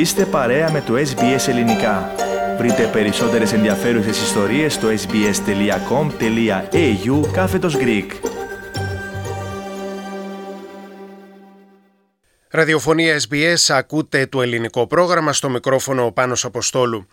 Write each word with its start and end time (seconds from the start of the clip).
Είστε 0.00 0.24
παρέα 0.24 0.70
με 0.70 0.80
το 0.80 0.94
SBS 0.94 1.48
Ελληνικά. 1.48 2.14
Βρείτε 2.58 2.86
περισσότερες 2.92 3.52
ενδιαφέρουσες 3.52 4.22
ιστορίες 4.22 4.74
στο 4.74 4.88
sbs.com.au 4.88 6.12
κάθετος 7.32 7.76
Greek. 7.76 8.06
Ραδιοφωνία 12.50 13.20
SBS, 13.28 13.74
ακούτε 13.74 14.26
το 14.26 14.42
ελληνικό 14.42 14.86
πρόγραμμα 14.86 15.32
στο 15.32 15.48
μικρόφωνο 15.48 16.04
ο 16.04 16.12
Πάνος 16.12 16.44
Αποστόλου. 16.44 17.06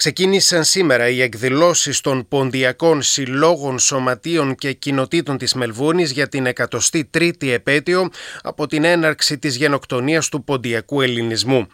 Ξεκίνησαν 0.00 0.64
σήμερα 0.64 1.08
οι 1.08 1.22
εκδηλώσεις 1.22 2.00
των 2.00 2.28
ποντιακών 2.28 3.02
συλλόγων, 3.02 3.78
σωματείων 3.78 4.54
και 4.54 4.72
κοινοτήτων 4.72 5.38
της 5.38 5.54
Μελβούρνης 5.54 6.10
για 6.10 6.28
την 6.28 6.46
103η 7.10 7.46
επέτειο 7.46 8.08
από 8.42 8.66
την 8.66 8.84
έναρξη 8.84 9.38
της 9.38 9.56
γενοκτονίας 9.56 10.28
του 10.28 10.44
ποντιακού 10.44 11.00
ελληνισμού. 11.00 11.66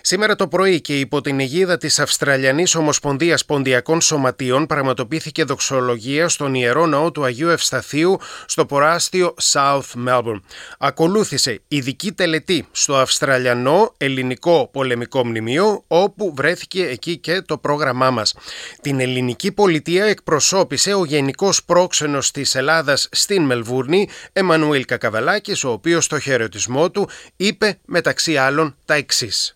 Σήμερα 0.00 0.34
το 0.36 0.48
πρωί 0.48 0.80
και 0.80 0.98
υπό 0.98 1.20
την 1.20 1.40
αιγίδα 1.40 1.78
της 1.78 1.98
Αυστραλιανής 1.98 2.74
Ομοσπονδίας 2.74 3.44
Ποντιακών 3.44 4.00
Σωματείων 4.00 4.66
πραγματοποιήθηκε 4.66 5.44
δοξολογία 5.44 6.28
στον 6.28 6.54
Ιερό 6.54 6.86
Ναό 6.86 7.10
του 7.10 7.24
Αγίου 7.24 7.48
Ευσταθείου 7.48 8.18
στο 8.46 8.66
προάστιο 8.66 9.34
South 9.52 10.08
Melbourne. 10.08 10.40
Ακολούθησε 10.78 11.60
ειδική 11.68 12.12
τελετή 12.12 12.66
στο 12.72 12.96
Αυστραλιανό 12.96 13.94
Ελληνικό 13.96 14.68
Πολεμικό 14.72 15.26
Μνημείο 15.26 15.84
όπου 15.86 16.32
βρέθηκε 16.36 16.86
εκεί 16.86 17.18
και 17.18 17.40
το 17.40 17.58
πρόγραμμά 17.72 18.10
μας. 18.10 18.34
Την 18.80 19.00
ελληνική 19.00 19.52
πολιτεία 19.52 20.04
εκπροσώπησε 20.04 20.94
ο 20.94 21.04
Γενικός 21.04 21.64
Πρόξενος 21.64 22.30
της 22.30 22.54
Ελλάδας 22.54 23.08
στην 23.12 23.42
Μελβούρνη, 23.42 24.08
Εμμανουήλ 24.32 24.84
Κακαβελάκης, 24.84 25.64
ο 25.64 25.70
οποίος 25.70 26.04
στο 26.04 26.18
χαιρετισμό 26.18 26.90
του 26.90 27.08
είπε 27.36 27.78
μεταξύ 27.84 28.36
άλλων 28.36 28.76
τα 28.84 28.94
εξής. 28.94 29.54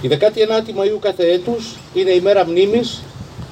Η 0.00 0.08
19η 0.08 0.70
Μαΐου 0.78 0.98
κάθε 1.00 1.32
έτους 1.32 1.76
είναι 1.94 2.10
η 2.10 2.20
μέρα 2.20 2.46
μνήμης 2.46 3.02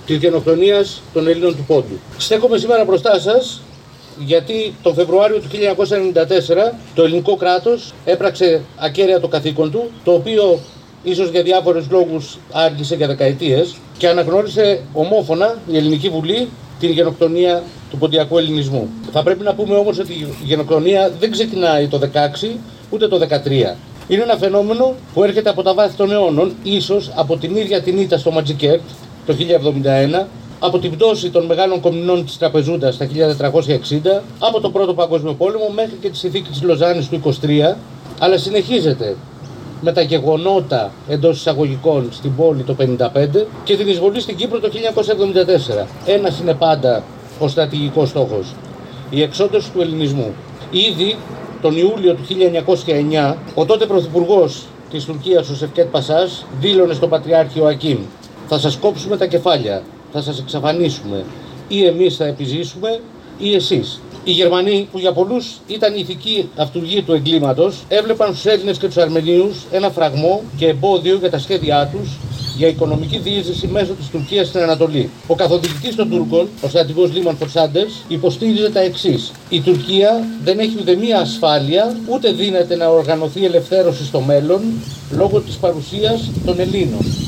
της 0.07 0.17
γενοκτονίας 0.17 1.03
των 1.12 1.27
Ελλήνων 1.27 1.57
του 1.57 1.65
Πόντου. 1.67 2.01
Στέκομαι 2.19 2.59
σήμερα 2.59 2.85
μπροστά 2.85 3.21
σας 3.21 3.62
γιατί 4.19 4.75
τον 4.83 4.95
Φεβρουάριο 4.95 5.39
του 5.39 5.49
1994 5.49 6.73
το 6.95 7.03
ελληνικό 7.03 7.37
κράτος 7.37 7.95
έπραξε 8.05 8.62
ακέραια 8.77 9.21
το 9.21 9.29
καθήκον 9.29 9.71
του, 9.71 9.91
το 10.05 10.12
οποίο 10.12 10.61
ίσως 11.11 11.29
για 11.31 11.43
διάφορους 11.43 11.87
λόγους 11.91 12.39
άργησε 12.53 12.95
για 12.95 13.07
δεκαετίες 13.07 13.75
και 13.99 14.09
αναγνώρισε 14.09 14.81
ομόφωνα 14.93 15.59
η 15.71 15.77
Ελληνική 15.77 16.09
Βουλή 16.09 16.49
την 16.81 16.91
γενοκτονία 16.91 17.62
του 17.91 17.99
ποντιακού 17.99 18.39
ελληνισμού. 18.39 18.89
Θα 19.12 19.23
πρέπει 19.23 19.45
να 19.45 19.55
πούμε 19.55 19.77
όμως 19.77 19.99
ότι 19.99 20.12
η 20.12 20.27
γενοκτονία 20.45 21.12
δεν 21.21 21.31
ξεκινάει 21.31 21.87
το 21.89 22.01
16 22.45 22.57
ούτε 22.91 23.09
το 23.09 23.19
13. 23.19 23.77
Είναι 24.09 24.23
ένα 24.23 24.37
φαινόμενο 24.37 24.95
που 25.15 25.25
έρχεται 25.25 25.51
από 25.51 25.62
τα 25.62 25.75
βάθη 25.75 25.97
των 25.97 26.12
αιώνων, 26.12 26.55
ίσως 26.62 27.11
από 27.15 27.37
την 27.37 27.57
ίδια 27.57 27.83
την 27.83 27.99
ήττα 27.99 28.19
στο 28.19 28.31
Ματζικέρτ 28.31 28.83
το 29.27 29.34
1071, 30.23 30.27
από 30.59 30.79
την 30.79 30.91
πτώση 30.91 31.31
των 31.31 31.45
μεγάλων 31.45 31.81
κομινών 31.81 32.25
της 32.25 32.39
Τραπεζούντας 32.39 32.97
τα 32.97 33.07
1460, 33.07 34.23
από 34.39 34.61
τον 34.61 34.73
Πρώτο 34.73 34.95
Παγκόσμιο 34.95 35.34
Πόλεμο 35.34 35.69
μέχρι 35.75 35.97
και 36.01 36.11
τη 36.11 36.17
συνθήκη 36.17 36.51
της 36.51 36.62
Λοζάνης 36.62 37.09
του 37.09 37.21
23, 37.25 37.77
αλλά 38.19 38.39
συνεχίζεται 38.39 39.17
με 39.81 39.93
τα 39.93 40.01
γεγονότα 40.01 40.93
εντός 41.09 41.37
εισαγωγικών 41.37 42.09
στην 42.13 42.37
πόλη 42.37 42.63
το 42.63 42.77
1955 42.79 43.47
και 43.65 43.77
την 43.77 43.89
εισβολή 43.89 44.21
στην 44.21 44.37
Κύπρο 44.37 44.61
το 44.61 44.71
1974. 45.83 45.87
Ένας 46.07 46.41
είναι 46.41 46.55
πάντα 46.55 47.03
ο 47.39 47.49
στρατηγικός 47.49 48.09
στόχος. 48.09 48.55
Η 49.11 49.23
εξόντωση 49.23 49.71
του 49.71 49.81
ελληνισμού. 49.81 50.35
Ήδη 50.71 51.17
τον 51.63 51.77
Ιούλιο 51.77 52.15
του 52.15 52.23
1909, 52.23 53.37
ο 53.55 53.65
τότε 53.65 53.87
πρωθυπουργός 53.87 54.65
της 54.91 55.05
Τουρκίας, 55.05 55.49
ο 55.49 55.55
Σεφκέτ 55.55 55.87
Πασάς, 55.91 56.45
δήλωνε 56.61 56.95
στον 56.95 57.09
Πατριάρχη 57.09 57.67
Ακίμ: 57.67 57.99
Θα 58.49 58.59
σας 58.59 58.77
κόψουμε 58.77 59.17
τα 59.17 59.27
κεφάλια, 59.27 59.83
θα 60.12 60.23
σας 60.23 60.39
εξαφανίσουμε. 60.39 61.25
Ή 61.69 61.84
εμείς 61.84 62.17
θα 62.17 62.25
επιζήσουμε, 62.25 63.00
ή 63.39 63.55
εσείς. 63.55 64.00
Οι 64.28 64.32
Γερμανοί, 64.32 64.88
που 64.92 64.98
για 64.98 65.12
πολλούς 65.12 65.56
ήταν 65.66 65.94
η 65.94 65.98
ηθική 66.00 66.48
αυτούργοι 66.56 67.03
του 67.03 67.12
εγκλήματος, 67.12 67.84
έβλεπαν 67.88 68.32
στους 68.32 68.44
Έλληνες 68.44 68.78
και 68.78 68.87
τους 68.87 68.97
Αρμενίους 68.97 69.56
ένα 69.72 69.91
φραγμό 69.91 70.42
και 70.56 70.66
εμπόδιο 70.66 71.16
για 71.16 71.31
τα 71.31 71.38
σχέδιά 71.38 71.91
τους 71.92 72.09
για 72.56 72.69
οικονομική 72.69 73.19
διείσδυση 73.19 73.66
μέσω 73.66 73.92
της 73.92 74.09
Τουρκίας 74.09 74.47
στην 74.47 74.60
Ανατολή. 74.60 75.10
Ο 75.26 75.34
καθοδηγητής 75.34 75.94
των 75.94 76.10
Τούρκων, 76.10 76.48
ο 76.62 76.69
στρατηγός 76.69 77.12
Λίμαν 77.12 77.37
Φορσάντερ, 77.37 77.87
υποστήριζε 78.09 78.70
τα 78.70 78.81
εξής. 78.81 79.31
Η 79.48 79.60
Τουρκία 79.60 80.26
δεν 80.44 80.58
έχει 80.58 80.76
ούτε 80.81 80.94
μία 80.94 81.19
ασφάλεια, 81.20 81.97
ούτε 82.06 82.32
δύναται 82.32 82.76
να 82.76 82.88
οργανωθεί 82.88 83.44
ελευθέρωση 83.44 84.04
στο 84.04 84.20
μέλλον 84.20 84.60
λόγω 85.10 85.41
της 85.41 85.56
παρουσίας 85.56 86.31
των 86.44 86.60
Ελλήνων. 86.60 87.25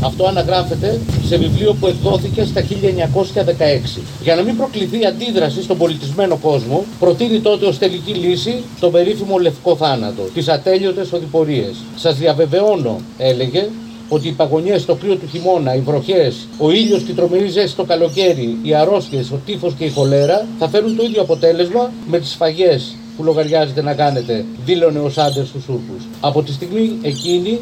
Αυτό 0.00 0.26
αναγράφεται 0.26 1.00
σε 1.26 1.36
βιβλίο 1.36 1.72
που 1.80 1.86
εκδόθηκε 1.86 2.44
στα 2.44 2.60
1916. 2.60 4.00
Για 4.22 4.34
να 4.34 4.42
μην 4.42 4.56
προκληθεί 4.56 5.06
αντίδραση 5.06 5.62
στον 5.62 5.78
πολιτισμένο 5.78 6.36
κόσμο, 6.36 6.84
προτείνει 6.98 7.40
τότε 7.40 7.66
ως 7.66 7.78
τελική 7.78 8.12
λύση 8.12 8.62
τον 8.80 8.92
περίφημο 8.92 9.38
λευκό 9.38 9.76
θάνατο, 9.76 10.22
τις 10.22 10.48
ατέλειωτες 10.48 11.12
οδηπορίες. 11.12 11.76
Σας 11.96 12.16
διαβεβαιώνω, 12.16 13.00
έλεγε, 13.18 13.68
ότι 14.08 14.28
οι 14.28 14.32
παγωνιές 14.32 14.82
στο 14.82 14.94
κρύο 14.94 15.16
του 15.16 15.28
χειμώνα, 15.30 15.74
οι 15.74 15.80
βροχές, 15.80 16.36
ο 16.58 16.70
ήλιος 16.70 17.02
και 17.02 17.10
η 17.10 17.14
τρομερή 17.14 17.48
ζέστη 17.48 17.76
το 17.76 17.84
καλοκαίρι, 17.84 18.58
οι 18.62 18.74
αρρώστιες, 18.74 19.30
ο 19.30 19.40
τύφος 19.46 19.74
και 19.78 19.84
η 19.84 19.90
χολέρα 19.90 20.46
θα 20.58 20.68
φέρουν 20.68 20.96
το 20.96 21.02
ίδιο 21.02 21.22
αποτέλεσμα 21.22 21.92
με 22.06 22.18
τις 22.18 22.28
σφαγέ 22.28 22.80
που 23.16 23.24
λογαριάζεται 23.24 23.82
να 23.82 23.94
κάνετε, 23.94 24.44
δήλωνε 24.64 24.98
ο 24.98 25.10
Σάντερ 25.10 25.46
στους 25.46 25.64
Τούρκου. 25.64 25.96
Από 26.20 26.42
τη 26.42 26.52
στιγμή 26.52 26.98
εκείνη 27.02 27.58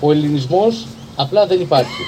ο 0.00 0.12
ελληνισμός 0.12 0.86
Απλά 1.20 1.46
δεν 1.46 1.60
υπάρχει. 1.60 2.02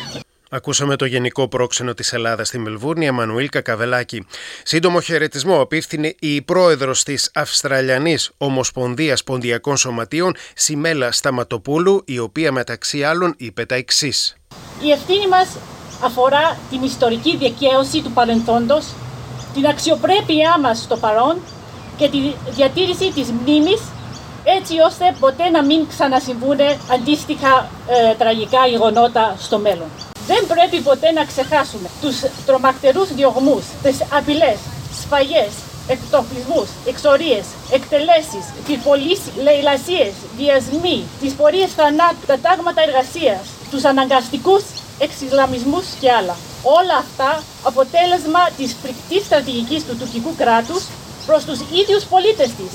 Ακούσαμε 0.50 0.96
το 0.96 1.04
Γενικό 1.04 1.48
Πρόξενο 1.48 1.94
της 1.94 2.12
Ελλάδας 2.12 2.48
στη 2.48 2.58
Μελβούρνη, 2.58 3.06
Εμμανουήλ 3.06 3.48
Κακαβελάκη. 3.48 4.26
Σύντομο 4.62 5.00
χαιρετισμό 5.00 5.60
απίφθινε 5.60 6.14
η 6.18 6.42
πρόεδρος 6.42 7.02
της 7.02 7.30
Αυστραλιανής 7.34 8.30
Ομοσπονδίας 8.36 9.24
Ποντιακών 9.24 9.76
Σωματείων, 9.76 10.34
Σιμέλα 10.54 11.12
Σταματοπούλου, 11.12 12.02
η 12.04 12.18
οποία 12.18 12.52
μεταξύ 12.52 13.04
άλλων 13.04 13.34
είπε 13.36 13.64
τα 13.64 13.74
εξής. 13.74 14.36
Η 14.84 14.90
ευθύνη 14.90 15.28
μας 15.28 15.48
αφορά 16.04 16.58
την 16.70 16.82
ιστορική 16.82 17.36
δικαίωση 17.36 18.02
του 18.02 18.10
παρελθόντος, 18.10 18.86
την 19.54 19.66
αξιοπρέπειά 19.66 20.58
μας 20.60 20.78
στο 20.78 20.96
παρόν 20.96 21.36
και 21.96 22.08
τη 22.08 22.18
διατήρηση 22.50 23.12
της 23.12 23.30
μνήμης 23.30 23.80
έτσι 24.44 24.74
ώστε 24.88 25.16
ποτέ 25.20 25.48
να 25.48 25.62
μην 25.64 25.88
ξανασυμβούν 25.88 26.58
αντίστοιχα 26.92 27.68
ε, 27.88 28.14
τραγικά 28.14 28.66
γεγονότα 28.66 29.36
στο 29.38 29.58
μέλλον. 29.58 29.88
Δεν 30.26 30.46
πρέπει 30.46 30.80
ποτέ 30.80 31.10
να 31.10 31.24
ξεχάσουμε 31.24 31.88
τους 32.00 32.16
τρομακτερούς 32.46 33.14
διωγμούς, 33.14 33.64
τις 33.82 33.98
απειλές, 34.18 34.58
σφαγές, 35.00 35.52
εκτοπλισμούς, 35.94 36.68
εξορίες, 36.86 37.46
εκτελέσεις, 37.76 38.44
πυρπολείς, 38.66 39.20
λαιλασίες, 39.42 40.12
διασμοί, 40.36 40.98
τις 41.20 41.32
πορείες 41.32 41.70
θανάτου, 41.78 42.26
τα 42.26 42.38
τάγματα 42.44 42.80
εργασίας, 42.82 43.42
τους 43.70 43.84
αναγκαστικούς 43.84 44.62
εξισλαμισμούς 44.98 45.86
και 46.00 46.10
άλλα. 46.18 46.36
Όλα 46.62 46.96
αυτά 47.04 47.42
αποτέλεσμα 47.62 48.42
της 48.56 48.76
φρικτής 48.82 49.24
στρατηγικής 49.24 49.84
του 49.86 49.96
τουρκικού 49.96 50.34
κράτους 50.36 50.82
προς 51.26 51.44
τους 51.44 51.58
ίδιους 51.80 52.04
πολίτες 52.04 52.50
της, 52.58 52.72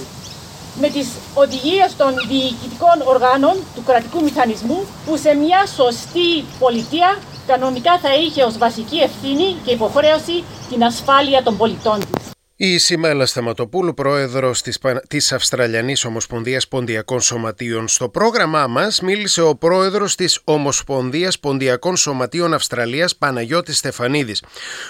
με 0.80 0.90
τις 0.90 1.08
οδηγίες 1.34 1.96
των 1.98 2.14
διοικητικών 2.28 3.02
οργάνων 3.06 3.56
του 3.76 3.84
κρατικού 3.86 4.24
μηχανισμού 4.24 4.86
που 5.06 5.18
σε 5.18 5.34
μια 5.34 5.66
σωστή 5.66 6.44
πολιτεία 6.60 7.18
κανονικά 7.48 8.00
θα 8.00 8.16
είχε 8.16 8.44
ως 8.44 8.58
βασική 8.58 8.98
ευθύνη 8.98 9.56
και 9.66 9.72
υποχρέωση 9.72 10.44
την 10.70 10.84
ασφάλεια 10.84 11.44
των 11.44 11.58
πολιτών 11.58 12.00
της. 12.00 12.35
Η 12.58 12.78
Σιμέλα 12.78 13.26
Σταματοπούλου, 13.26 13.94
πρόεδρος 13.94 14.62
της, 14.62 14.80
της 15.08 15.32
Αυστραλιανής 15.32 16.06
Ομοσπονδίας 16.06 16.68
Ποντιακών 16.68 17.22
Σωματείων. 17.22 17.88
Στο 17.88 18.10
πρόγραμμά 18.10 18.68
μας 18.68 19.02
μίλησε 19.02 19.42
ο 19.42 19.56
πρόεδρος 19.56 20.16
της 20.16 20.40
Ομοσπονδίας 20.44 21.40
Ποντιακών 21.40 21.96
Σωματείων 21.96 22.54
Αυστραλίας, 22.54 23.16
Παναγιώτης 23.16 23.78
Στεφανίδης. 23.78 24.44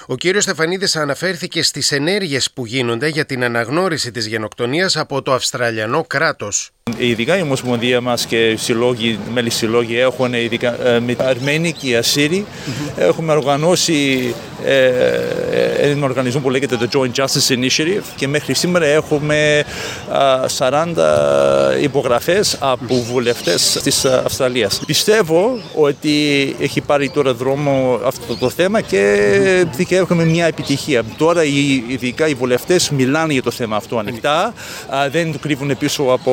Ο 0.07 0.15
κύριος 0.15 0.43
Στεφανίδης 0.43 0.95
αναφέρθηκε 0.95 1.63
στις 1.63 1.91
ενέργειες 1.91 2.51
που 2.51 2.65
γίνονται 2.65 3.07
για 3.07 3.25
την 3.25 3.43
αναγνώριση 3.43 4.11
της 4.11 4.25
γενοκτονίας 4.27 4.97
από 4.97 5.21
το 5.21 5.33
Αυστραλιανό 5.33 6.03
κράτος. 6.03 6.69
Ειδικά 6.97 7.37
η 7.37 7.41
Ομοσπονδία 7.41 8.01
μας 8.01 8.25
και 8.25 8.49
οι 8.49 8.55
συλλόγοι, 8.55 9.19
μέλη 9.33 9.49
συλλόγοι 9.49 9.97
έχουν 9.97 10.33
ειδικά, 10.33 10.87
ε, 10.87 10.99
με 10.99 11.15
Αρμένοι 11.19 11.73
και 11.73 11.87
οι 11.87 11.95
ασσυροι 11.95 12.45
έχουμε 12.97 13.33
οργανώσει 13.33 14.33
ε, 14.33 14.54
έναν 15.81 16.03
οργανισμό 16.03 16.41
που 16.41 16.49
λέγεται 16.49 16.77
το 16.77 16.87
Joint 16.93 17.21
Justice 17.21 17.53
Initiative 17.53 18.03
και 18.15 18.27
μέχρι 18.27 18.53
σήμερα 18.53 18.85
έχουμε 18.85 19.63
40 20.57 20.85
υπογραφές 21.81 22.57
από 22.59 22.95
βουλευτές 22.95 23.79
της 23.83 24.05
Αυστραλίας. 24.05 24.81
Πιστεύω 24.85 25.59
ότι 25.75 26.11
έχει 26.59 26.81
πάρει 26.81 27.09
τώρα 27.09 27.33
δρόμο 27.33 27.99
αυτό 28.05 28.35
το 28.35 28.49
θέμα 28.49 28.81
και 28.81 29.65
δικαιεύουμε 29.75 30.25
μια 30.25 30.45
επιτυχία. 30.45 31.03
Τώρα 31.17 31.43
ειδικά 31.89 32.27
οι 32.27 32.33
βουλευτές 32.33 32.89
μιλάνε 32.89 33.33
για 33.33 33.41
το 33.41 33.51
θέμα 33.51 33.75
αυτό 33.75 33.97
ανοιχτά, 33.97 34.53
δεν 35.11 35.31
το 35.31 35.37
κρύβουν 35.39 35.77
πίσω 35.77 36.03
από 36.03 36.31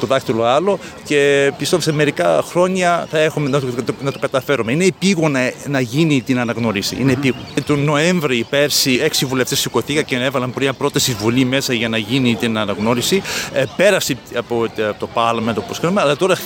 το 0.00 0.06
δάχτυλο 0.06 0.44
άλλο 0.44 0.78
και 1.04 1.52
πιστεύω 1.58 1.82
σε 1.82 1.92
μερικά 1.92 2.44
χρόνια 2.48 3.06
θα 3.10 3.18
έχουμε 3.18 3.48
να 3.48 3.60
το, 3.60 3.66
να 4.00 4.12
το 4.12 4.18
καταφέρουμε. 4.18 4.72
Είναι 4.72 4.84
επίγον 4.84 5.30
να, 5.32 5.52
να 5.66 5.80
γίνει 5.80 6.22
την 6.22 6.38
αναγνώριση. 6.38 6.96
Είναι 7.00 7.12
επίγον. 7.12 7.40
Τον 7.66 7.84
Νοέμβρη 7.84 8.46
πέρσι 8.50 9.00
έξι 9.02 9.24
βουλευτές 9.24 9.58
σηκωθήκαν 9.60 10.04
και 10.04 10.16
έβαλαν 10.16 10.52
μια 10.58 10.72
πρόταση 10.72 11.12
βουλή 11.12 11.44
μέσα 11.44 11.72
για 11.72 11.88
να 11.88 11.96
γίνει 11.96 12.34
την 12.34 12.58
αναγνώριση. 12.58 13.22
Ε, 13.52 13.64
πέρασε 13.76 14.16
από, 14.36 14.64
από 14.64 14.98
το 14.98 15.08
Parliament 15.14 15.54
όπως 15.56 15.78
ξέρουμε, 15.78 16.00
αλλά 16.00 16.16
τώρα, 16.16 16.36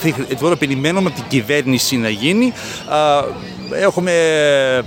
τώρα 0.41 0.56
περιμένουμε 0.56 1.09
από 1.09 1.17
την 1.17 1.25
κυβέρνηση 1.29 1.97
να 1.97 2.09
γίνει. 2.09 2.53
Έχουμε 3.73 4.12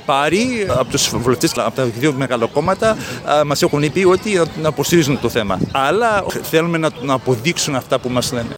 πάρει 0.05 0.67
από 0.69 0.91
τους 0.91 1.09
βουλευτές 1.17 1.51
από 1.55 1.75
τα 1.75 1.83
δύο 1.83 2.13
μεγάλα 2.13 2.45
κόμματα 2.45 2.97
μας 3.45 3.61
έχουν 3.61 3.91
πει 3.91 4.03
ότι 4.03 4.41
να 4.61 4.67
υποστηρίζουν 4.67 5.19
το 5.19 5.29
θέμα. 5.29 5.59
Αλλά 5.71 6.25
θέλουμε 6.41 6.77
να, 6.77 6.89
να 7.01 7.13
αποδείξουν 7.13 7.75
αυτά 7.75 7.99
που 7.99 8.09
μας 8.09 8.31
λένε. 8.31 8.55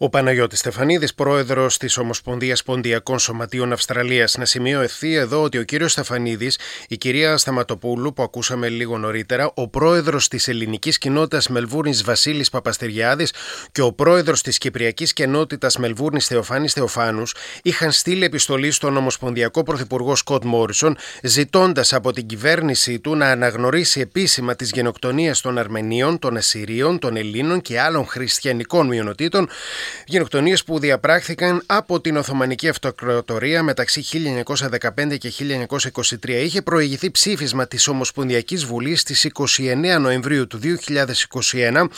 Ο 0.00 0.08
Παναγιώτης 0.08 0.58
Στεφανίδης, 0.58 1.14
πρόεδρος 1.14 1.76
της 1.76 1.98
Ομοσπονδίας 1.98 2.62
Ποντιακών 2.62 3.18
Σωματείων 3.18 3.72
Αυστραλίας. 3.72 4.36
Να 4.36 4.44
σημειωθεί 4.44 5.14
εδώ 5.14 5.42
ότι 5.42 5.58
ο 5.58 5.62
κύριος 5.62 5.92
Στεφανίδης, 5.92 6.58
η 6.88 6.96
κυρία 6.96 7.36
Σταματοπούλου, 7.36 8.12
που 8.12 8.22
ακούσαμε 8.22 8.68
λίγο 8.68 8.98
νωρίτερα, 8.98 9.50
ο 9.54 9.68
πρόεδρος 9.68 10.28
της 10.28 10.48
ελληνικής 10.48 10.98
κοινότητας 10.98 11.48
Μελβούρνης 11.48 12.04
Βασίλης 12.04 12.50
Παπαστεριάδης 12.50 13.32
και 13.72 13.80
ο 13.82 13.92
πρόεδρος 13.92 14.42
της 14.42 14.58
Κυπριακής 14.58 15.12
Κοινότητας 15.12 15.76
Μελβούρνης 15.76 16.26
Θεοφάνης 16.26 16.72
Θεοφάνους 16.72 17.34
είχαν 17.62 17.92
στείλει 17.92 18.24
επιστολή 18.24 18.70
στον 18.70 18.96
Ομοσπονδιακό 18.96 19.62
Πρωθυπουργό 19.62 20.16
Σκοτ 20.16 20.44
Μόρισον, 20.44 20.96
ζητώντας 21.22 21.92
από 21.92 22.12
την 22.12 22.26
κυβέρνησή 22.26 22.98
του 22.98 23.16
να 23.16 23.30
αναγνωρίσει 23.30 24.00
επίσημα 24.00 24.56
τις 24.56 24.70
γενοκτονίες 24.70 25.40
των 25.40 25.58
Αρμενίων, 25.58 26.18
των 26.18 26.36
Ασσυρίων, 26.36 26.98
των 26.98 27.16
Ελλήνων 27.16 27.60
και 27.60 27.80
άλλων 27.80 28.06
χριστιανικών 28.06 28.86
μειονοτήτων 28.86 29.48
Γενοκτονίες 30.06 30.64
που 30.64 30.78
διαπράχθηκαν 30.78 31.62
από 31.66 32.00
την 32.00 32.16
Οθωμανική 32.16 32.68
Αυτοκρατορία 32.68 33.62
μεταξύ 33.62 34.04
1915 35.08 35.18
και 35.18 35.32
1923. 36.22 36.28
Είχε 36.28 36.62
προηγηθεί 36.62 37.10
ψήφισμα 37.10 37.66
της 37.66 37.88
Ομοσπονδιακής 37.88 38.64
Βουλής 38.64 39.00
στις 39.00 39.24
29 39.24 39.98
Νοεμβρίου 40.00 40.46
του 40.46 40.58
2021, 40.58 41.88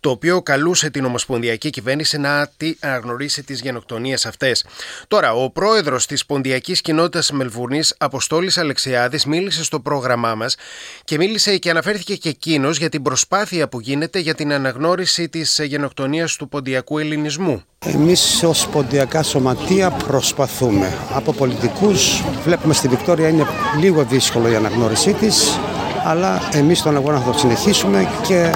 το 0.00 0.10
οποίο 0.10 0.42
καλούσε 0.42 0.90
την 0.90 1.04
Ομοσπονδιακή 1.04 1.70
Κυβέρνηση 1.70 2.18
να 2.18 2.50
αναγνωρίσει 2.80 3.42
τις 3.42 3.60
γενοκτονίες 3.60 4.26
αυτές. 4.26 4.64
Τώρα, 5.08 5.32
ο 5.32 5.50
πρόεδρος 5.50 6.06
της 6.06 6.26
Ποντιακής 6.26 6.80
Κοινότητας 6.80 7.30
Μελβούρνης, 7.30 7.94
Αποστόλης 7.98 8.58
Αλεξιάδης, 8.58 9.24
μίλησε 9.24 9.64
στο 9.64 9.80
πρόγραμμά 9.80 10.34
μας 10.34 10.56
και 11.04 11.16
μίλησε 11.16 11.56
και 11.56 11.70
αναφέρθηκε 11.70 12.16
και 12.16 12.28
εκείνος 12.28 12.78
για 12.78 12.88
την 12.88 13.02
προσπάθεια 13.02 13.68
που 13.68 13.80
γίνεται 13.80 14.18
για 14.18 14.34
την 14.34 14.52
αναγνώριση 14.52 15.28
της 15.28 15.60
γενοκτονίας 15.64 16.36
του 16.36 16.48
Ποντιακού 16.48 16.98
Ελληνισμού 16.98 17.39
εμείς 17.86 18.42
ως 18.42 18.66
ποντιακά 18.72 19.22
σωματεία 19.22 19.90
προσπαθούμε. 19.90 20.92
Από 21.14 21.32
πολιτικούς 21.32 22.22
βλέπουμε 22.44 22.74
στη 22.74 22.88
Βικτόρια 22.88 23.28
είναι 23.28 23.46
λίγο 23.80 24.02
δύσκολο 24.02 24.50
η 24.50 24.54
αναγνώρισή 24.54 25.12
της, 25.12 25.58
αλλά 26.04 26.40
εμείς 26.52 26.82
τον 26.82 26.96
αγώνα 26.96 27.20
θα 27.20 27.30
το 27.30 27.38
συνεχίσουμε 27.38 28.08
και 28.26 28.50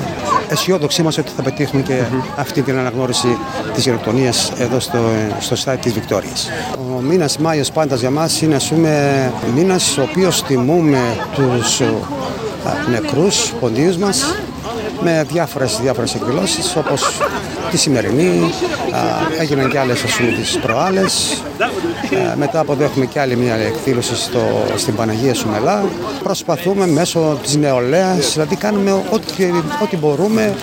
αισιόδοξοι 0.49 1.01
είμαστε 1.01 1.21
ότι 1.21 1.31
θα 1.37 1.43
πετύχουμε 1.43 1.83
και 1.83 2.03
αυτή 2.37 2.63
την 2.63 2.79
αναγνώριση 2.79 3.39
της 3.75 3.85
γενοκτονίας 3.85 4.53
εδώ 4.59 4.81
στο, 4.81 4.99
στο 5.41 5.57
στάδιο 5.57 5.81
της 5.83 5.93
Βικτόριας. 5.93 6.49
Ο 6.97 7.01
μήνας 7.01 7.39
Μάιος 7.39 7.71
πάντας 7.71 8.01
για 8.01 8.11
μας 8.11 8.43
είναι 8.43 8.55
ας 8.55 8.69
πούμε 8.69 9.33
μήνας 9.55 9.99
ο 9.99 10.03
οποίος 10.03 10.43
τιμούμε 10.43 10.99
τους 11.35 11.81
νεκρούς 12.91 13.53
ποντίους 13.61 13.97
μας 13.97 14.44
με 15.05 15.27
διάφορες, 15.29 15.79
διάφορες 15.83 16.15
εκδηλώσεις 16.15 16.77
όπως 16.77 17.21
τη 17.71 17.77
σημερινή, 17.77 18.51
έγιναν 19.39 19.71
και 19.71 19.79
άλλες 19.79 20.03
ας 20.05 20.17
πούμε 20.17 20.31
τις 20.31 20.59
προάλλες, 20.59 21.43
μετά 22.37 22.59
από 22.59 22.73
εδώ 22.73 22.85
έχουμε 22.85 23.07
και 23.07 23.21
άλλη 23.21 23.37
μια 23.37 23.55
εκδήλωση 23.55 24.17
στο, 24.17 24.65
στην 24.77 24.95
Παναγία 24.95 25.35
Σουμελά. 25.35 25.85
Προσπαθούμε 26.23 26.87
μέσω 26.87 27.39
της 27.43 27.57
νεολαίας, 27.57 28.33
δηλαδή 28.33 28.57
κάνουμε 28.57 28.93
ό,τι, 29.11 29.45
ό,τι 29.83 29.97
μπορούμε 29.97 30.55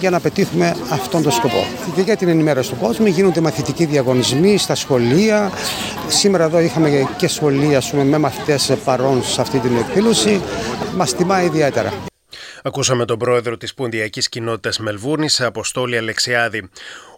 για 0.00 0.10
να 0.10 0.20
πετύχουμε 0.20 0.76
αυτόν 0.88 1.22
τον 1.22 1.32
σκοπό. 1.32 1.64
Και 1.94 2.00
για 2.00 2.16
την 2.16 2.28
ενημέρωση 2.28 2.70
του 2.70 2.76
κόσμου 2.80 3.06
γίνονται 3.06 3.40
μαθητικοί 3.40 3.84
διαγωνισμοί 3.84 4.58
στα 4.58 4.74
σχολεία. 4.74 5.50
Σήμερα 6.08 6.44
εδώ 6.44 6.60
είχαμε 6.60 7.08
και 7.16 7.28
σχολεία 7.28 7.82
πούμε, 7.90 8.04
με 8.04 8.18
μαθητές 8.18 8.72
παρόν 8.84 9.22
σε 9.24 9.40
αυτή 9.40 9.58
την 9.58 9.70
εκδήλωση. 9.76 10.40
Μας 10.96 11.14
τιμά 11.14 11.42
ιδιαίτερα. 11.42 11.92
Ακούσαμε 12.66 13.04
τον 13.04 13.18
πρόεδρο 13.18 13.56
της 13.56 13.74
Ποντιακής 13.74 14.28
Κοινότητας 14.28 14.78
Μελβούρνης, 14.78 15.40
Αποστόλη 15.40 15.96
Αλεξιάδη. 15.96 16.68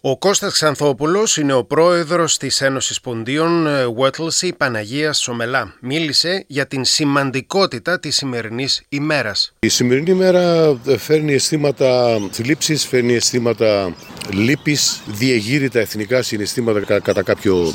Ο 0.00 0.19
Κώστας 0.19 0.53
Ξανθόπουλος 0.53 1.37
είναι 1.37 1.53
ο 1.53 1.65
πρόεδρος 1.65 2.37
της 2.37 2.61
Ένωσης 2.61 3.00
Ποντίων 3.00 3.67
Βέτλσι 3.97 4.55
Παναγίας 4.56 5.19
Σομελά. 5.19 5.75
Μίλησε 5.81 6.45
για 6.47 6.67
την 6.67 6.85
σημαντικότητα 6.85 8.00
της 8.00 8.17
σημερινής 8.17 8.83
ημέρας. 8.89 9.53
Η 9.59 9.69
σημερινή 9.69 10.11
ημέρα 10.11 10.77
φέρνει 10.99 11.35
αισθήματα 11.35 12.19
θλίψης, 12.31 12.87
φέρνει 12.87 13.15
αισθήματα 13.15 13.95
λύπης, 14.33 15.00
διεγείρει 15.06 15.69
τα 15.69 15.79
εθνικά 15.81 16.23
συναισθήματα 16.23 17.00
κατά 17.00 17.23
κάποιο 17.23 17.75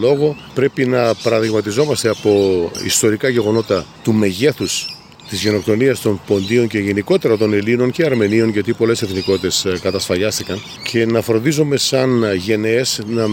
λόγο. 0.00 0.36
Πρέπει 0.54 0.86
να 0.86 1.14
παραδειγματιζόμαστε 1.14 2.08
από 2.08 2.70
ιστορικά 2.84 3.28
γεγονότα 3.28 3.86
του 4.02 4.12
μεγέθους 4.12 4.94
της 5.30 5.42
γενοκτονίας 5.42 6.00
των 6.00 6.20
Ποντίων 6.26 6.66
και 6.68 6.78
γενικότερα 6.78 7.36
των 7.36 7.52
Ελλήνων 7.52 7.90
και 7.90 8.04
Αρμενίων, 8.04 8.48
γιατί 8.48 8.72
πολλές 8.72 9.02
εθνικότητες 9.02 9.66
κατασφαλιάστηκαν, 9.82 10.62
και 10.82 11.06
να 11.06 11.20
φροντίζουμε 11.20 11.76
σαν 11.76 12.34
γενναίες 12.34 13.00
να 13.06 13.26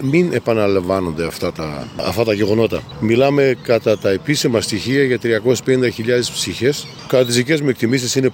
μην 0.00 0.32
επαναλαμβάνονται 0.32 1.26
αυτά 1.26 1.52
τα, 1.52 1.88
αυτά 1.96 2.24
τα 2.24 2.32
γεγονότα. 2.32 2.82
Μιλάμε 3.00 3.56
κατά 3.62 3.98
τα 3.98 4.10
επίσημα 4.10 4.60
στοιχεία 4.60 5.04
για 5.04 5.18
350.000 5.22 6.32
ψυχές. 6.32 6.86
Κατά 7.08 7.24
τις 7.24 7.34
δικές 7.34 7.60
μου 7.60 7.68
εκτιμήσεις 7.68 8.14
είναι 8.14 8.30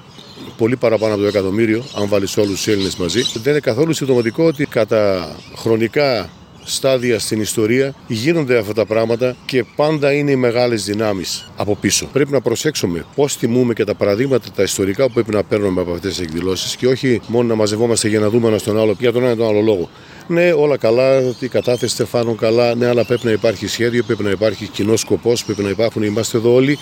πολύ 0.57 0.77
παραπάνω 0.77 1.13
από 1.13 1.23
το 1.23 1.29
εκατομμύριο, 1.29 1.85
αν 1.97 2.09
βάλεις 2.09 2.37
όλους 2.37 2.51
τους 2.51 2.69
Έλληνες 2.69 2.97
μαζί. 2.97 3.23
Δεν 3.43 3.53
είναι 3.53 3.61
καθόλου 3.61 3.93
συμπτωματικό 3.93 4.45
ότι 4.45 4.67
κατά 4.67 5.35
χρονικά 5.57 6.31
στάδια 6.65 7.19
στην 7.19 7.41
ιστορία 7.41 7.95
γίνονται 8.07 8.59
αυτά 8.59 8.73
τα 8.73 8.87
πράγματα 8.87 9.37
και 9.45 9.65
πάντα 9.77 10.13
είναι 10.13 10.31
οι 10.31 10.37
μεγάλες 10.37 10.85
δυνάμεις 10.85 11.51
από 11.57 11.77
πίσω. 11.77 12.07
Πρέπει 12.13 12.33
να 12.33 12.41
προσέξουμε 12.41 13.05
πώς 13.15 13.37
τιμούμε 13.37 13.73
και 13.73 13.85
τα 13.85 13.95
παραδείγματα 13.95 14.49
τα 14.57 14.63
ιστορικά 14.63 15.07
που 15.07 15.13
πρέπει 15.13 15.35
να 15.35 15.43
παίρνουμε 15.43 15.81
από 15.81 15.93
αυτές 15.93 16.15
τις 16.17 16.27
εκδηλώσεις 16.27 16.77
και 16.77 16.87
όχι 16.87 17.21
μόνο 17.27 17.49
να 17.49 17.55
μαζευόμαστε 17.55 18.09
για 18.09 18.21
να 18.21 18.29
δούμε 18.29 18.49
ένα 18.49 18.61
τον 18.61 18.79
άλλο 18.79 18.97
για 18.99 19.13
τον 19.13 19.25
ένα 19.25 19.37
τον 19.37 19.47
άλλο 19.49 19.61
λόγο. 19.61 19.89
Ναι, 20.27 20.53
όλα 20.53 20.77
καλά, 20.77 21.21
η 21.39 21.49
κατάθεση 21.49 21.95
Στεφάνων 21.95 22.37
καλά, 22.37 22.75
ναι, 22.75 22.87
αλλά 22.87 23.05
πρέπει 23.05 23.25
να 23.27 23.31
υπάρχει 23.31 23.67
σχέδιο, 23.67 24.03
πρέπει 24.03 24.23
να 24.23 24.31
υπάρχει 24.31 24.67
κοινό 24.67 24.97
σκοπός, 24.97 25.45
πρέπει 25.45 25.63
να 25.63 25.69
υπάρχουν, 25.69 26.03
είμαστε 26.03 26.37
εδώ 26.37 26.55
όλοι 26.55 26.79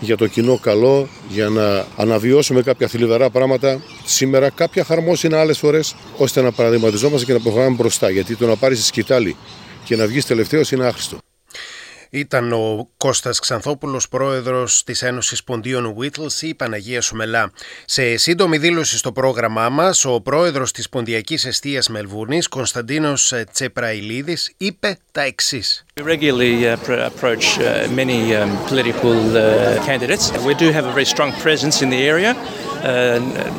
για 0.00 0.16
το 0.16 0.26
κοινό 0.26 0.58
καλό, 0.58 1.08
για 1.28 1.48
να 1.48 1.84
αναβιώσουμε 1.96 2.62
κάποια 2.62 2.88
θλιβερά 2.88 3.30
πράγματα 3.30 3.80
σήμερα, 4.04 4.50
κάποια 4.50 4.84
χαρμόσυνα 4.84 5.40
άλλες 5.40 5.58
φορές, 5.58 5.94
ώστε 6.16 6.42
να 6.42 6.52
παραδειγματιζόμαστε 6.52 7.26
και 7.26 7.32
να 7.32 7.40
προχωράμε 7.40 7.76
μπροστά. 7.76 8.10
Γιατί 8.10 8.36
το 8.36 8.46
να 8.46 8.56
πάρεις 8.56 8.78
τη 8.78 8.84
σκητάλη 8.84 9.36
και 9.84 9.96
να 9.96 10.06
βγεις 10.06 10.26
τελευταίος 10.26 10.72
είναι 10.72 10.86
άχρηστο. 10.86 11.19
Ήταν 12.10 12.52
ο 12.52 12.88
Κώστας 12.96 13.38
Ξανθόπουλος, 13.38 14.08
πρόεδρος 14.08 14.84
της 14.84 15.02
Ένωσης 15.02 15.44
Ποντίων 15.44 15.96
Whittles 15.98 16.40
ή 16.40 16.54
Παναγία 16.54 17.00
Σουμελά. 17.00 17.52
Σε 17.84 18.16
σύντομη 18.16 18.58
δήλωση 18.58 18.98
στο 18.98 19.12
πρόγραμμά 19.12 19.68
μας, 19.68 20.04
ο 20.04 20.20
πρόεδρος 20.20 20.72
της 20.72 20.88
Ποντιακής 20.88 21.44
Εστίας 21.44 21.88
Μελβούρνης, 21.88 22.48
Κωνσταντίνος 22.48 23.32
Τσεπραϊλίδης, 23.52 24.52
είπε 24.56 24.98
τα 25.12 25.22
εξής. 25.22 25.84
We 25.94 26.02
regularly 26.02 26.64
uh, 26.64 27.10
approach 27.10 27.44
uh, 27.58 27.88
many 28.00 28.34
um, 28.34 28.50
political 28.72 29.16
uh, 29.36 29.84
candidates. 29.88 30.24
We 30.50 30.54
do 30.54 30.68
have 30.76 30.86
a 30.86 30.92
very 30.98 31.08
strong 31.14 31.30
presence 31.44 31.76
in 31.84 31.88
the 31.90 32.02
area. 32.14 32.32
Uh, 32.82 33.18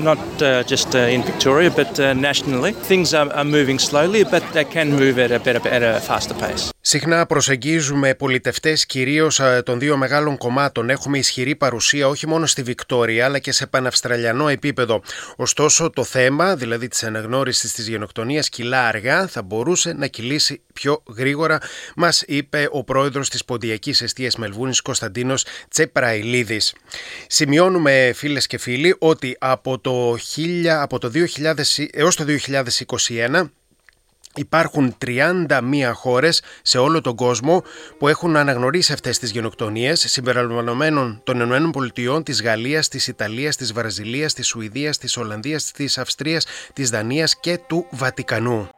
not 0.09 0.21
uh, 0.41 0.63
just 0.73 0.95
uh, 0.95 1.15
in 1.15 1.21
Victoria, 1.31 1.69
but 1.69 1.91
nationally. 2.29 2.71
Things 2.91 3.13
are, 3.13 3.29
are 3.39 3.49
moving 3.57 3.77
slowly, 3.89 4.23
but 4.23 4.43
they 4.55 4.65
can 4.75 4.87
move 5.03 5.15
at 5.25 5.31
a 5.31 5.39
better, 5.45 5.61
at 5.77 5.83
a 5.91 5.93
faster 6.09 6.35
pace. 6.43 6.63
Συχνά 6.83 7.25
προσεγγίζουμε 7.25 8.15
πολιτευτές 8.15 8.85
κυρίως 8.85 9.41
των 9.63 9.79
δύο 9.79 9.97
μεγάλων 9.97 10.37
κομμάτων. 10.37 10.89
Έχουμε 10.89 11.17
ισχυρή 11.17 11.55
παρουσία 11.55 12.07
όχι 12.07 12.27
μόνο 12.27 12.45
στη 12.45 12.63
Βικτόρια 12.63 13.25
αλλά 13.25 13.39
και 13.39 13.51
σε 13.51 13.67
παναυστραλιανό 13.67 14.47
επίπεδο. 14.47 15.01
Ωστόσο, 15.35 15.89
το 15.89 16.03
θέμα, 16.03 16.55
δηλαδή 16.55 16.87
της 16.87 17.03
αναγνώρισης 17.03 17.73
της 17.73 17.87
γενοκτονίας, 17.87 18.49
κυλά 18.49 18.87
αργά, 18.87 19.27
θα 19.27 19.41
μπορούσε 19.41 19.93
να 19.93 20.07
κυλήσει 20.07 20.61
πιο 20.73 21.03
γρήγορα, 21.17 21.59
μας 21.95 22.23
είπε 22.27 22.67
ο 22.71 22.83
πρόεδρος 22.83 23.29
της 23.29 23.45
Ποντιακής 23.45 24.01
Εστίας 24.01 24.35
Μελβούνης 24.35 24.81
Κωνσταντίνος 24.81 25.45
Τσεπραηλίδης. 25.69 26.73
Σημειώνουμε 27.27 28.11
φίλες 28.15 28.47
και 28.47 28.57
φίλοι 28.57 28.95
ότι 28.99 29.35
από 29.39 29.79
το, 29.79 30.17
1000, 30.35 30.81
από 30.81 30.99
το 30.99 31.09
2000 31.09 31.87
έως 31.91 32.15
το 32.15 32.23
2021 32.23 33.51
Υπάρχουν 34.35 34.95
31 35.05 35.47
χώρες 35.93 36.41
σε 36.61 36.77
όλο 36.77 37.01
τον 37.01 37.15
κόσμο 37.15 37.63
που 37.97 38.07
έχουν 38.07 38.35
αναγνωρίσει 38.35 38.93
αυτές 38.93 39.19
τις 39.19 39.31
γενοκτονίες 39.31 40.05
συμπεριλαμβανομένων 40.07 41.21
των 41.23 41.41
ΗΠΑ, 41.41 42.23
της 42.23 42.41
Γαλλίας, 42.41 42.87
της 42.87 43.07
Ιταλίας, 43.07 43.55
της 43.55 43.73
Βραζιλίας, 43.73 44.33
της 44.33 44.47
Σουηδίας, 44.47 44.97
της 44.97 45.17
Ολλανδίας, 45.17 45.71
της 45.71 45.97
Αυστρίας, 45.97 46.45
της 46.73 46.89
Δανίας 46.89 47.39
και 47.39 47.59
του 47.67 47.85
Βατικανού. 47.89 48.69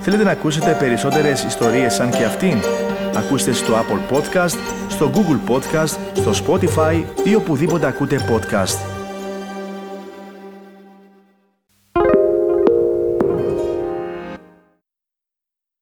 Θέλετε 0.00 0.24
να 0.24 0.30
ακούσετε 0.30 0.76
περισσότερες 0.78 1.42
ιστορίες 1.42 1.94
σαν 1.94 2.10
και 2.10 2.24
αυτήν; 2.24 2.60
Ακούστε 3.14 3.52
στο 3.52 3.74
Apple 3.74 4.16
Podcast, 4.16 4.58
στο 4.88 5.10
Google 5.14 5.52
Podcast, 5.52 5.96
στο 6.12 6.32
Spotify 6.44 7.04
ή 7.24 7.34
οπουδήποτε 7.34 7.86
ακούτε 7.86 8.16
podcast. 8.30 8.97